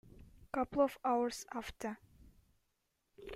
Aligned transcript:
Couple 0.51 0.81
of 0.81 0.97
hours 1.05 1.45
after. 1.53 1.99